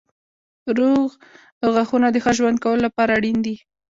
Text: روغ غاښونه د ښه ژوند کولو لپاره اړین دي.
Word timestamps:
روغ 0.77 1.09
غاښونه 1.73 2.07
د 2.11 2.17
ښه 2.23 2.31
ژوند 2.37 2.57
کولو 2.63 2.81
لپاره 2.87 3.11
اړین 3.17 3.37
دي. 3.45 3.55